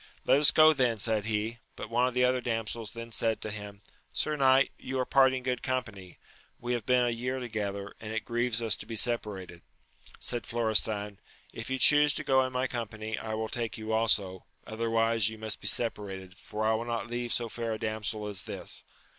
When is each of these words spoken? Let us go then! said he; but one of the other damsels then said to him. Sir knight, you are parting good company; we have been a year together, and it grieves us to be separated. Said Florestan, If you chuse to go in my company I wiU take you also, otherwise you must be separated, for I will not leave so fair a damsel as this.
Let 0.25 0.39
us 0.39 0.49
go 0.49 0.73
then! 0.73 0.97
said 0.97 1.25
he; 1.25 1.59
but 1.75 1.91
one 1.91 2.07
of 2.07 2.15
the 2.15 2.25
other 2.25 2.41
damsels 2.41 2.89
then 2.89 3.11
said 3.11 3.39
to 3.43 3.51
him. 3.51 3.83
Sir 4.11 4.35
knight, 4.35 4.71
you 4.79 4.97
are 4.97 5.05
parting 5.05 5.43
good 5.43 5.61
company; 5.61 6.17
we 6.59 6.73
have 6.73 6.87
been 6.87 7.05
a 7.05 7.11
year 7.11 7.37
together, 7.39 7.93
and 7.99 8.11
it 8.11 8.25
grieves 8.25 8.63
us 8.63 8.75
to 8.77 8.87
be 8.87 8.95
separated. 8.95 9.61
Said 10.17 10.47
Florestan, 10.47 11.19
If 11.53 11.69
you 11.69 11.77
chuse 11.77 12.15
to 12.15 12.23
go 12.23 12.43
in 12.43 12.51
my 12.51 12.65
company 12.65 13.15
I 13.19 13.33
wiU 13.33 13.51
take 13.51 13.77
you 13.77 13.91
also, 13.91 14.47
otherwise 14.65 15.29
you 15.29 15.37
must 15.37 15.61
be 15.61 15.67
separated, 15.67 16.35
for 16.35 16.65
I 16.65 16.73
will 16.73 16.85
not 16.85 17.05
leave 17.05 17.31
so 17.31 17.47
fair 17.47 17.73
a 17.73 17.77
damsel 17.77 18.25
as 18.25 18.45
this. 18.45 18.81